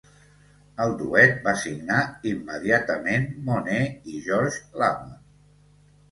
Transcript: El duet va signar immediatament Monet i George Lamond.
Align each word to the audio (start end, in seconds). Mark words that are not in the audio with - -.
El 0.83 0.91
duet 0.99 1.35
va 1.47 1.51
signar 1.63 1.97
immediatament 2.29 3.27
Monet 3.49 4.09
i 4.13 4.23
George 4.29 4.81
Lamond. 4.85 5.13